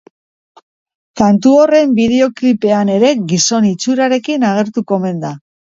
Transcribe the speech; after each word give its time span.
Kantu 1.21 1.51
horren 1.59 1.93
bideoklipean 2.01 2.93
ere 2.97 3.15
gizon 3.35 3.71
itxurarekin 3.75 4.51
agertuko 4.53 5.01
omen 5.03 5.27
da. 5.29 5.37